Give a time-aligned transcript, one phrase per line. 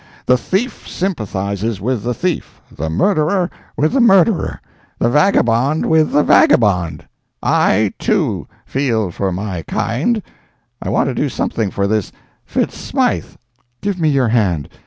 [0.25, 4.59] The thief sympathizes with the thief, the murderer with the murderer,
[4.97, 7.05] the vagabond with the vagabond:
[7.43, 12.11] I, too, feel for my kind—I want to do something for this
[12.43, 13.35] Fitz Smythe—'
[13.83, 14.69] "Give me your hand!